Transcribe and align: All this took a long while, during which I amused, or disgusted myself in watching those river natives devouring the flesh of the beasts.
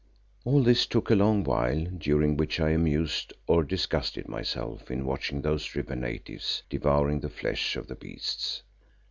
All 0.45 0.63
this 0.63 0.87
took 0.87 1.11
a 1.11 1.15
long 1.15 1.43
while, 1.43 1.83
during 1.95 2.35
which 2.35 2.59
I 2.59 2.71
amused, 2.71 3.33
or 3.45 3.63
disgusted 3.63 4.27
myself 4.27 4.89
in 4.89 5.05
watching 5.05 5.43
those 5.43 5.75
river 5.75 5.95
natives 5.95 6.63
devouring 6.71 7.19
the 7.19 7.29
flesh 7.29 7.75
of 7.75 7.85
the 7.85 7.93
beasts. 7.93 8.63